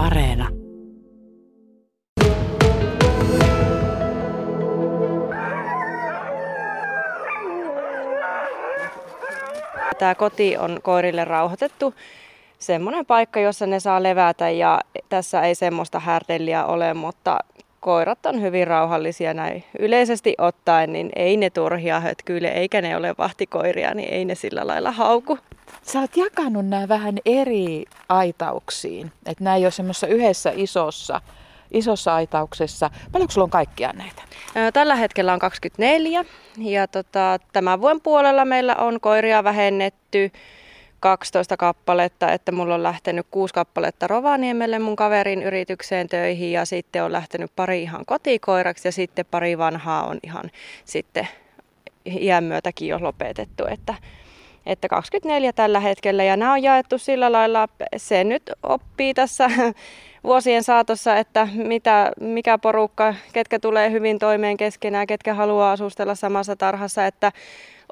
Areena. 0.00 0.48
Tämä 9.98 10.14
koti 10.14 10.56
on 10.56 10.78
koirille 10.82 11.24
rauhoitettu 11.24 11.94
semmoinen 12.58 13.06
paikka, 13.06 13.40
jossa 13.40 13.66
ne 13.66 13.80
saa 13.80 14.02
levätä 14.02 14.50
ja 14.50 14.80
tässä 15.08 15.42
ei 15.42 15.54
semmoista 15.54 16.00
härdelliä 16.00 16.64
ole, 16.64 16.94
mutta 16.94 17.38
koirat 17.80 18.26
on 18.26 18.42
hyvin 18.42 18.66
rauhallisia 18.66 19.34
näin 19.34 19.64
yleisesti 19.78 20.34
ottaen, 20.38 20.92
niin 20.92 21.10
ei 21.16 21.36
ne 21.36 21.50
turhia 21.50 22.00
hötkyile 22.00 22.48
eikä 22.48 22.80
ne 22.80 22.96
ole 22.96 23.14
vahtikoiria, 23.18 23.94
niin 23.94 24.14
ei 24.14 24.24
ne 24.24 24.34
sillä 24.34 24.66
lailla 24.66 24.90
hauku. 24.90 25.38
Sä 25.82 26.00
oot 26.00 26.16
jakanut 26.16 26.66
nämä 26.66 26.88
vähän 26.88 27.18
eri 27.24 27.84
aitauksiin, 28.08 29.12
että 29.26 29.44
nämä 29.44 29.56
ei 29.56 29.64
ole 29.64 29.70
semmoisessa 29.70 30.06
yhdessä 30.06 30.52
isossa, 30.54 31.20
isossa 31.70 32.14
aitauksessa. 32.14 32.90
Paljonko 33.12 33.32
sulla 33.32 33.44
on 33.44 33.50
kaikkia 33.50 33.92
näitä? 33.92 34.22
Tällä 34.72 34.96
hetkellä 34.96 35.32
on 35.32 35.38
24 35.38 36.24
ja 36.58 36.88
tota, 36.88 37.38
tämän 37.52 37.80
vuoden 37.80 38.00
puolella 38.00 38.44
meillä 38.44 38.76
on 38.76 39.00
koiria 39.00 39.44
vähennetty 39.44 40.32
12 41.00 41.56
kappaletta, 41.56 42.32
että 42.32 42.52
mulla 42.52 42.74
on 42.74 42.82
lähtenyt 42.82 43.26
kuusi 43.30 43.54
kappaletta 43.54 44.06
Rovaniemelle 44.06 44.78
mun 44.78 44.96
kaverin 44.96 45.42
yritykseen 45.42 46.08
töihin 46.08 46.52
ja 46.52 46.64
sitten 46.64 47.04
on 47.04 47.12
lähtenyt 47.12 47.52
pari 47.56 47.82
ihan 47.82 48.06
kotikoiraksi 48.06 48.88
ja 48.88 48.92
sitten 48.92 49.26
pari 49.30 49.58
vanhaa 49.58 50.06
on 50.06 50.18
ihan 50.22 50.50
sitten 50.84 51.28
iän 52.06 52.44
myötäkin 52.44 52.88
jo 52.88 52.98
lopetettu, 53.00 53.66
että, 53.66 53.94
että 54.66 54.88
24 54.88 55.52
tällä 55.52 55.80
hetkellä 55.80 56.24
ja 56.24 56.36
nämä 56.36 56.52
on 56.52 56.62
jaettu 56.62 56.98
sillä 56.98 57.32
lailla, 57.32 57.68
se 57.96 58.24
nyt 58.24 58.42
oppii 58.62 59.14
tässä 59.14 59.50
vuosien 60.24 60.64
saatossa, 60.64 61.16
että 61.16 61.48
mitä, 61.54 62.12
mikä 62.20 62.58
porukka, 62.58 63.14
ketkä 63.32 63.58
tulee 63.58 63.90
hyvin 63.90 64.18
toimeen 64.18 64.56
keskenään, 64.56 65.06
ketkä 65.06 65.34
haluaa 65.34 65.72
asustella 65.72 66.14
samassa 66.14 66.56
tarhassa, 66.56 67.06
että 67.06 67.32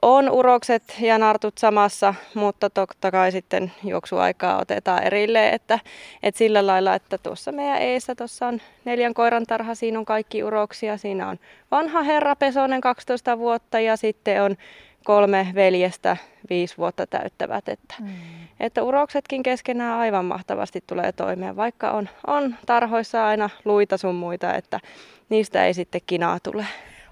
on 0.02 0.30
urokset 0.30 0.82
ja 1.00 1.18
nartut 1.18 1.58
samassa, 1.58 2.14
mutta 2.34 2.70
totta 2.70 3.10
kai 3.10 3.32
sitten 3.32 3.72
juoksuaikaa 3.84 4.60
otetaan 4.60 5.02
erilleen, 5.02 5.54
että, 5.54 5.78
että 6.22 6.38
sillä 6.38 6.66
lailla, 6.66 6.94
että 6.94 7.18
tuossa 7.18 7.52
meidän 7.52 7.82
eessä 7.82 8.14
tuossa 8.14 8.46
on 8.46 8.60
neljän 8.84 9.14
koiran 9.14 9.44
tarha, 9.46 9.74
siinä 9.74 9.98
on 9.98 10.04
kaikki 10.04 10.44
uroksia, 10.44 10.96
siinä 10.96 11.28
on 11.28 11.38
vanha 11.70 12.02
herra 12.02 12.36
Pesonen 12.36 12.80
12 12.80 13.38
vuotta 13.38 13.80
ja 13.80 13.96
sitten 13.96 14.42
on 14.42 14.56
kolme 15.04 15.48
veljestä 15.54 16.16
viisi 16.50 16.76
vuotta 16.76 17.06
täyttävät, 17.06 17.68
että, 17.68 17.94
mm. 18.00 18.08
että 18.60 18.82
uroksetkin 18.82 19.42
keskenään 19.42 19.98
aivan 19.98 20.24
mahtavasti 20.24 20.84
tulee 20.86 21.12
toimeen, 21.12 21.56
vaikka 21.56 21.90
on, 21.90 22.08
on 22.26 22.54
tarhoissa 22.66 23.26
aina 23.26 23.50
luita 23.64 23.96
sun 23.96 24.14
muita, 24.14 24.54
että 24.54 24.80
niistä 25.28 25.66
ei 25.66 25.74
sitten 25.74 26.00
kinaa 26.06 26.38
tule. 26.42 26.66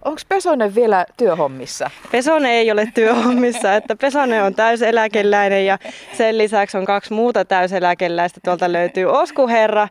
Onko 0.05 0.20
Pesonen 0.28 0.75
vielä 0.75 1.06
työhommissa? 1.16 1.91
Pesonen 2.12 2.52
ei 2.52 2.70
ole 2.70 2.89
työhommissa, 2.94 3.75
että 3.75 3.97
Pesonen 3.97 4.42
on 4.42 4.55
täyseläkeläinen 4.55 5.66
ja 5.66 5.78
sen 6.12 6.39
lisäksi 6.39 6.78
on 6.78 6.84
kaksi 6.84 7.12
muuta 7.12 7.44
täyseläkeläistä. 7.44 8.41
Tuolta 8.44 8.72
löytyy 8.72 9.05
Oskuherra, 9.05 9.89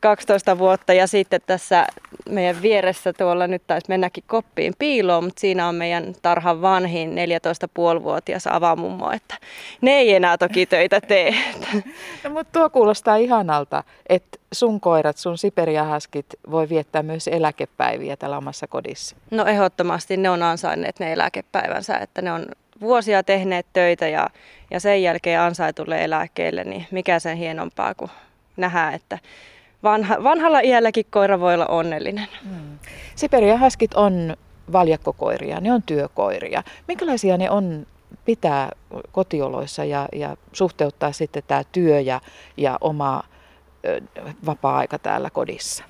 12 0.00 0.58
vuotta 0.58 0.92
ja 0.92 1.06
sitten 1.06 1.40
tässä 1.46 1.86
meidän 2.30 2.62
vieressä 2.62 3.12
tuolla 3.12 3.46
nyt 3.46 3.62
taisi 3.66 3.86
mennäkin 3.88 4.24
koppiin 4.26 4.74
piiloon, 4.78 5.24
mutta 5.24 5.40
siinä 5.40 5.68
on 5.68 5.74
meidän 5.74 6.14
tarhan 6.22 6.62
vanhin 6.62 7.10
14,5-vuotias 7.10 8.46
avamummo, 8.46 9.10
että 9.10 9.34
ne 9.80 9.90
ei 9.90 10.14
enää 10.14 10.38
toki 10.38 10.66
töitä 10.66 11.00
tee. 11.00 11.34
No, 12.24 12.30
mutta 12.30 12.58
tuo 12.58 12.70
kuulostaa 12.70 13.16
ihanalta, 13.16 13.84
että 14.08 14.38
sun 14.52 14.80
koirat, 14.80 15.16
sun 15.16 15.38
siperiahaskit 15.38 16.26
voi 16.50 16.68
viettää 16.68 17.02
myös 17.02 17.28
eläkepäiviä 17.28 18.16
täällä 18.16 18.38
omassa 18.38 18.66
kodissa. 18.66 19.16
No 19.30 19.44
ehdottomasti 19.46 20.16
ne 20.16 20.30
on 20.30 20.42
ansainneet 20.42 21.00
ne 21.00 21.12
eläkepäivänsä, 21.12 21.98
että 21.98 22.22
ne 22.22 22.32
on 22.32 22.46
vuosia 22.80 23.22
tehneet 23.22 23.66
töitä 23.72 24.08
ja, 24.08 24.28
ja 24.70 24.80
sen 24.80 25.02
jälkeen 25.02 25.40
ansaitulle 25.40 26.04
eläkkeelle, 26.04 26.64
niin 26.64 26.86
mikä 26.90 27.18
sen 27.18 27.36
hienompaa 27.36 27.94
kuin 27.94 28.10
nähdä, 28.56 28.90
että 28.90 29.18
vanha, 29.82 30.22
vanhalla 30.22 30.60
iälläkin 30.60 31.06
koira 31.10 31.40
voi 31.40 31.54
olla 31.54 31.66
onnellinen. 31.66 32.28
Hmm. 32.42 32.78
Siperiahaskit 33.14 33.94
on 33.94 34.36
valjakkokoiria, 34.72 35.60
ne 35.60 35.72
on 35.72 35.82
työkoiria. 35.82 36.62
Minkälaisia 36.88 37.36
ne 37.36 37.50
on 37.50 37.86
pitää 38.24 38.70
kotioloissa 39.12 39.84
ja, 39.84 40.08
ja 40.14 40.36
suhteuttaa 40.52 41.12
sitten 41.12 41.42
tämä 41.46 41.62
työ 41.72 42.00
ja, 42.00 42.20
ja 42.56 42.78
oma 42.80 43.22
ö, 43.86 44.00
vapaa-aika 44.46 44.98
täällä 44.98 45.30
kodissa? 45.30 45.84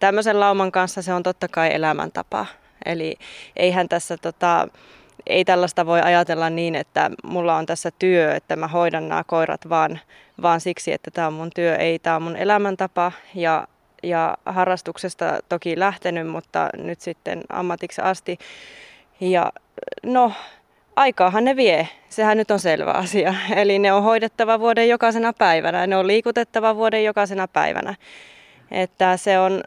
Tämmöisen 0.00 0.40
lauman 0.40 0.72
kanssa 0.72 1.02
se 1.02 1.12
on 1.14 1.22
totta 1.22 1.48
kai 1.48 1.74
elämäntapa. 1.74 2.46
Eli 2.84 3.16
eihän 3.56 3.88
tässä 3.88 4.16
tota, 4.16 4.68
ei 5.26 5.44
tällaista 5.44 5.86
voi 5.86 6.00
ajatella 6.00 6.50
niin, 6.50 6.74
että 6.74 7.10
mulla 7.24 7.56
on 7.56 7.66
tässä 7.66 7.90
työ, 7.98 8.34
että 8.34 8.56
mä 8.56 8.68
hoidan 8.68 9.08
nämä 9.08 9.24
koirat 9.26 9.68
vaan, 9.68 10.00
vaan 10.42 10.60
siksi, 10.60 10.92
että 10.92 11.10
tämä 11.10 11.26
on 11.26 11.32
mun 11.32 11.50
työ. 11.54 11.76
Ei, 11.76 11.98
tämä 11.98 12.16
on 12.16 12.22
mun 12.22 12.36
elämäntapa 12.36 13.12
ja, 13.34 13.68
ja 14.02 14.36
harrastuksesta 14.46 15.38
toki 15.48 15.78
lähtenyt, 15.78 16.26
mutta 16.28 16.68
nyt 16.76 17.00
sitten 17.00 17.40
ammatiksi 17.48 18.02
asti. 18.02 18.38
Ja 19.20 19.52
no, 20.02 20.32
aikaahan 20.96 21.44
ne 21.44 21.56
vie. 21.56 21.88
Sehän 22.08 22.36
nyt 22.36 22.50
on 22.50 22.60
selvä 22.60 22.90
asia. 22.90 23.34
Eli 23.56 23.78
ne 23.78 23.92
on 23.92 24.02
hoidettava 24.02 24.60
vuoden 24.60 24.88
jokaisena 24.88 25.32
päivänä. 25.32 25.86
Ne 25.86 25.96
on 25.96 26.06
liikutettava 26.06 26.76
vuoden 26.76 27.04
jokaisena 27.04 27.48
päivänä. 27.48 27.94
Että 28.70 29.16
se 29.16 29.38
on 29.38 29.62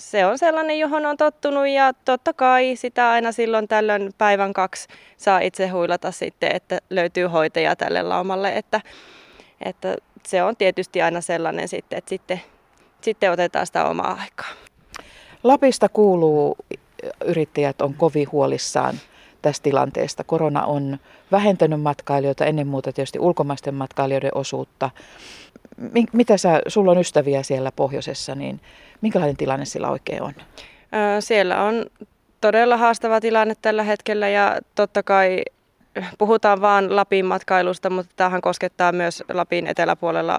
se 0.00 0.26
on 0.26 0.38
sellainen, 0.38 0.78
johon 0.78 1.06
on 1.06 1.16
tottunut 1.16 1.68
ja 1.68 1.92
totta 2.04 2.32
kai 2.32 2.76
sitä 2.76 3.10
aina 3.10 3.32
silloin 3.32 3.68
tällöin 3.68 4.10
päivän 4.18 4.52
kaksi 4.52 4.88
saa 5.16 5.40
itse 5.40 5.68
huilata 5.68 6.12
sitten, 6.12 6.56
että 6.56 6.80
löytyy 6.90 7.26
hoitaja 7.26 7.76
tälle 7.76 8.02
laumalle, 8.02 8.52
että, 8.56 8.80
että 9.60 9.96
se 10.26 10.42
on 10.42 10.56
tietysti 10.56 11.02
aina 11.02 11.20
sellainen 11.20 11.68
sitten, 11.68 11.98
että 11.98 12.08
sitten, 12.08 12.40
sitten 13.00 13.32
otetaan 13.32 13.66
sitä 13.66 13.84
omaa 13.84 14.18
aikaa. 14.20 14.50
Lapista 15.42 15.88
kuuluu, 15.88 16.56
yrittäjät 17.24 17.82
on 17.82 17.94
kovin 17.94 18.32
huolissaan 18.32 18.94
tästä 19.42 19.64
tilanteesta. 19.64 20.24
Korona 20.24 20.64
on 20.64 20.98
vähentänyt 21.32 21.82
matkailijoita, 21.82 22.44
ennen 22.44 22.66
muuta 22.66 22.92
tietysti 22.92 23.18
ulkomaisten 23.18 23.74
matkailijoiden 23.74 24.30
osuutta. 24.34 24.90
Mitä 26.12 26.36
sä, 26.36 26.60
sulla 26.66 26.90
on 26.90 26.98
ystäviä 26.98 27.42
siellä 27.42 27.72
pohjoisessa, 27.72 28.34
niin 28.34 28.60
minkälainen 29.00 29.36
tilanne 29.36 29.64
sillä 29.64 29.90
oikein 29.90 30.22
on? 30.22 30.34
Siellä 31.20 31.62
on 31.62 31.86
todella 32.40 32.76
haastava 32.76 33.20
tilanne 33.20 33.54
tällä 33.62 33.82
hetkellä 33.82 34.28
ja 34.28 34.58
totta 34.74 35.02
kai 35.02 35.42
puhutaan 36.18 36.60
vain 36.60 36.96
Lapin 36.96 37.26
matkailusta, 37.26 37.90
mutta 37.90 38.12
tämähän 38.16 38.40
koskettaa 38.40 38.92
myös 38.92 39.24
Lapin 39.32 39.66
eteläpuolella 39.66 40.38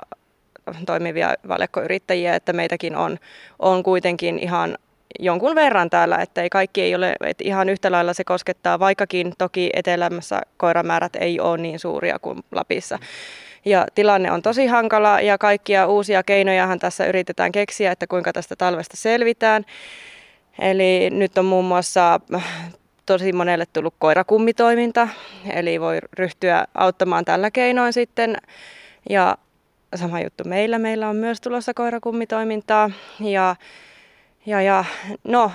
toimivia 0.85 1.33
valjakkoyrittäjiä, 1.47 2.35
että 2.35 2.53
meitäkin 2.53 2.95
on, 2.95 3.17
on 3.59 3.83
kuitenkin 3.83 4.39
ihan 4.39 4.77
jonkun 5.19 5.55
verran 5.55 5.89
täällä, 5.89 6.17
että 6.17 6.41
ei 6.41 6.49
kaikki 6.49 6.81
ei 6.81 6.95
ole, 6.95 7.15
että 7.25 7.43
ihan 7.43 7.69
yhtä 7.69 7.91
lailla 7.91 8.13
se 8.13 8.23
koskettaa, 8.23 8.79
vaikkakin 8.79 9.33
toki 9.37 9.69
etelämässä 9.73 10.41
koiramäärät 10.57 11.15
ei 11.15 11.39
ole 11.39 11.57
niin 11.57 11.79
suuria 11.79 12.19
kuin 12.19 12.39
Lapissa. 12.51 12.99
Ja 13.65 13.85
tilanne 13.95 14.31
on 14.31 14.41
tosi 14.41 14.67
hankala 14.67 15.21
ja 15.21 15.37
kaikkia 15.37 15.87
uusia 15.87 16.23
keinojahan 16.23 16.79
tässä 16.79 17.05
yritetään 17.05 17.51
keksiä, 17.51 17.91
että 17.91 18.07
kuinka 18.07 18.33
tästä 18.33 18.55
talvesta 18.55 18.97
selvitään. 18.97 19.65
Eli 20.59 21.09
nyt 21.09 21.37
on 21.37 21.45
muun 21.45 21.65
muassa 21.65 22.19
tosi 23.05 23.33
monelle 23.33 23.65
tullut 23.73 23.93
koirakummitoiminta, 23.99 25.07
eli 25.53 25.81
voi 25.81 25.97
ryhtyä 26.13 26.65
auttamaan 26.75 27.25
tällä 27.25 27.51
keinoin 27.51 27.93
sitten. 27.93 28.37
Ja 29.09 29.37
sama 29.95 30.19
juttu 30.21 30.43
meillä, 30.43 30.79
meillä 30.79 31.09
on 31.09 31.15
myös 31.15 31.41
tulossa 31.41 31.73
koirakummitoimintaa. 31.73 32.89
Ja, 33.19 33.55
ja, 34.45 34.61
ja 34.61 34.85
no, 35.23 35.51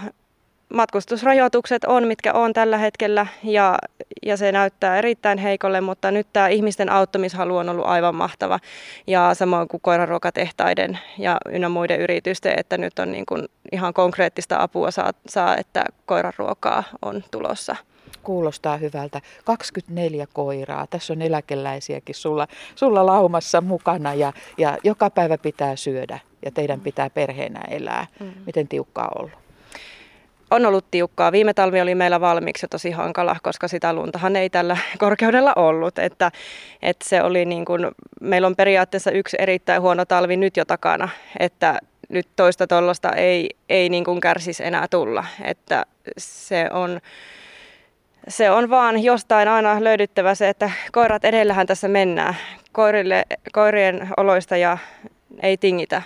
matkustusrajoitukset 0.75 1.85
on, 1.85 2.07
mitkä 2.07 2.33
on 2.33 2.53
tällä 2.53 2.79
hetkellä 2.79 3.27
ja, 3.43 3.79
ja 4.27 4.37
se 4.37 4.53
näyttää 4.53 4.99
erittäin 4.99 5.39
heikolle, 5.39 5.81
mutta 5.81 6.11
nyt 6.11 6.27
tämä 6.33 6.49
ihmisten 6.49 6.93
auttamishalu 6.93 7.57
on 7.57 7.69
ollut 7.69 7.87
aivan 7.87 8.15
mahtava 8.15 8.61
ja 9.07 9.35
samoin 9.35 9.69
kuin 9.69 9.81
koiraruokatehtaiden 9.81 10.99
ja 11.19 11.37
ynnä 11.49 11.69
muiden 11.69 12.01
yritysten, 12.01 12.59
että 12.59 12.79
nyt 12.79 12.99
on 12.99 13.13
niin 13.13 13.27
kuin 13.27 13.45
ihan 13.73 13.95
konkreettista 13.95 14.63
apua 14.63 14.91
saa, 14.91 15.13
saa, 15.29 15.57
että 15.57 15.85
koiraruokaa 16.07 16.85
on 17.03 17.25
tulossa. 17.31 17.77
Kuulostaa 18.23 18.77
hyvältä. 18.77 19.21
24 19.45 20.27
koiraa. 20.33 20.87
Tässä 20.87 21.13
on 21.13 21.23
eläkeläisiäkin 21.23 22.15
sulla, 22.15 22.47
sulla 22.75 23.07
laumassa 23.07 23.61
mukana 23.61 24.15
ja, 24.15 24.33
ja 24.59 24.79
joka 24.85 25.11
päivä 25.11 25.39
pitää 25.39 25.77
syödä 25.77 26.19
ja 26.45 26.51
teidän 26.51 26.81
pitää 26.81 27.11
perheenä 27.11 27.61
elää. 27.71 28.07
Mm. 28.21 28.33
Miten 28.47 28.69
tiukkaa 28.69 29.09
on 29.15 29.23
ollut? 29.23 29.46
On 30.51 30.67
ollut 30.67 30.91
tiukkaa. 30.91 31.33
Viime 31.33 31.55
talvi 31.55 31.81
oli 31.81 31.95
meillä 31.95 32.21
valmiiksi 32.21 32.65
jo 32.65 32.69
tosi 32.69 32.91
hankala, 32.91 33.37
koska 33.43 33.69
sitä 33.69 33.93
luntahan 33.93 34.37
ei 34.37 34.51
tällä 34.51 34.77
korkeudella 34.99 35.53
ollut. 35.57 35.99
Että, 35.99 36.31
että 36.83 37.09
se 37.09 37.23
oli 37.23 37.45
niin 37.45 37.65
kuin, 37.65 37.89
meillä 38.21 38.47
on 38.47 38.57
periaatteessa 38.57 39.11
yksi 39.11 39.37
erittäin 39.41 39.83
huono 39.83 40.05
talvi 40.05 40.37
nyt 40.37 40.57
jo 40.57 40.65
takana, 40.65 41.09
että 41.39 41.79
nyt 42.09 42.29
toista 42.37 42.67
tuollaista 42.67 43.13
ei, 43.13 43.51
ei 43.69 43.89
niin 43.89 44.05
kuin 44.05 44.21
kärsisi 44.21 44.65
enää 44.65 44.89
tulla. 44.89 45.25
Että 45.45 45.87
se 46.19 46.69
on, 46.73 47.01
se 48.29 48.51
on 48.51 48.71
vaan 48.71 49.03
jostain 49.05 49.49
aina 49.49 49.85
löydyttävä 49.85 50.35
se, 50.35 50.49
että 50.49 50.71
koirat 50.93 51.25
edellähän 51.25 51.67
tässä 51.67 51.89
mennään. 51.89 52.37
Koirille, 52.73 53.25
koirien 53.53 54.09
oloista 54.17 54.57
ja 54.57 54.79
ei 55.43 55.57
tingitä. 55.57 56.03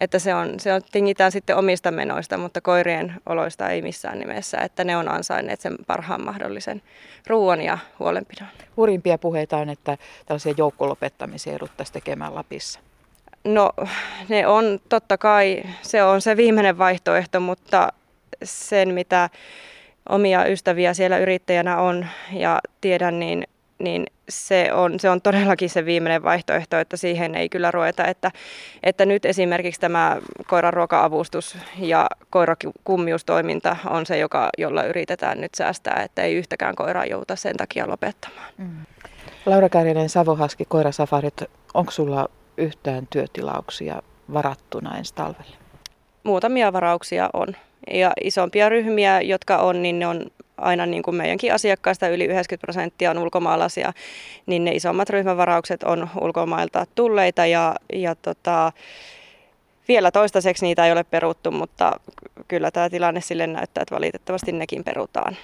Että 0.00 0.18
se 0.18 0.34
on, 0.34 0.60
se 0.60 0.72
on, 0.72 0.80
tingitään 0.92 1.32
sitten 1.32 1.56
omista 1.56 1.90
menoista, 1.90 2.38
mutta 2.38 2.60
koirien 2.60 3.14
oloista 3.26 3.68
ei 3.68 3.82
missään 3.82 4.18
nimessä, 4.18 4.58
että 4.58 4.84
ne 4.84 4.96
on 4.96 5.08
ansainneet 5.08 5.60
sen 5.60 5.76
parhaan 5.86 6.24
mahdollisen 6.24 6.82
ruoan 7.26 7.60
ja 7.60 7.78
huolenpidon. 7.98 8.48
Hurimpia 8.76 9.18
puheita 9.18 9.56
on, 9.56 9.68
että 9.70 9.98
tällaisia 10.26 10.54
joukkolopettamisia 10.56 11.52
jouduttaisiin 11.52 11.94
tekemään 11.94 12.34
Lapissa. 12.34 12.80
No 13.44 13.70
ne 14.28 14.46
on 14.46 14.80
totta 14.88 15.18
kai, 15.18 15.62
se 15.82 16.02
on 16.02 16.20
se 16.20 16.36
viimeinen 16.36 16.78
vaihtoehto, 16.78 17.40
mutta 17.40 17.92
sen 18.42 18.94
mitä 18.94 19.30
omia 20.08 20.44
ystäviä 20.44 20.94
siellä 20.94 21.18
yrittäjänä 21.18 21.76
on 21.78 22.06
ja 22.32 22.60
tiedän, 22.80 23.18
niin, 23.18 23.44
niin 23.78 24.06
se, 24.28 24.72
on, 24.72 25.00
se 25.00 25.10
on 25.10 25.22
todellakin 25.22 25.70
se 25.70 25.84
viimeinen 25.84 26.22
vaihtoehto, 26.22 26.78
että 26.78 26.96
siihen 26.96 27.34
ei 27.34 27.48
kyllä 27.48 27.70
ruveta. 27.70 28.04
Että, 28.04 28.30
että 28.82 29.06
nyt 29.06 29.24
esimerkiksi 29.24 29.80
tämä 29.80 30.16
koiran 30.46 30.74
ruoka-avustus 30.74 31.56
ja 31.78 32.06
koirakummiustoiminta 32.30 33.76
on 33.90 34.06
se, 34.06 34.18
joka, 34.18 34.48
jolla 34.58 34.84
yritetään 34.84 35.40
nyt 35.40 35.54
säästää, 35.54 36.02
että 36.02 36.22
ei 36.22 36.34
yhtäkään 36.34 36.74
koiraa 36.74 37.06
jouta 37.06 37.36
sen 37.36 37.56
takia 37.56 37.88
lopettamaan. 37.88 38.48
Mm. 38.58 38.86
Laura 39.46 39.68
Kärjänen, 39.68 40.08
Savohaski, 40.08 40.64
Koirasafarit, 40.68 41.42
onko 41.74 41.90
sulla 41.90 42.28
yhtään 42.56 43.06
työtilauksia 43.10 44.02
varattuna 44.32 44.98
ensi 44.98 45.14
talvelle? 45.14 45.56
Muutamia 46.22 46.72
varauksia 46.72 47.30
on. 47.32 47.48
Ja 47.90 48.12
isompia 48.24 48.68
ryhmiä, 48.68 49.20
jotka 49.20 49.56
on, 49.56 49.82
niin 49.82 49.98
ne 49.98 50.06
on 50.06 50.26
aina 50.58 50.86
niin 50.86 51.02
kuin 51.02 51.14
meidänkin 51.14 51.54
asiakkaista 51.54 52.08
yli 52.08 52.24
90 52.24 52.66
prosenttia 52.66 53.10
on 53.10 53.18
ulkomaalaisia, 53.18 53.92
niin 54.46 54.64
ne 54.64 54.72
isommat 54.72 55.10
ryhmävaraukset 55.10 55.82
on 55.82 56.08
ulkomailta 56.20 56.86
tulleita 56.94 57.46
ja, 57.46 57.74
ja 57.92 58.14
tota, 58.14 58.72
vielä 59.88 60.10
toistaiseksi 60.10 60.66
niitä 60.66 60.86
ei 60.86 60.92
ole 60.92 61.04
peruttu, 61.04 61.50
mutta 61.50 61.92
kyllä 62.48 62.70
tämä 62.70 62.90
tilanne 62.90 63.20
sille 63.20 63.46
näyttää, 63.46 63.82
että 63.82 63.94
valitettavasti 63.94 64.52
nekin 64.52 64.84
perutaan. 64.84 65.36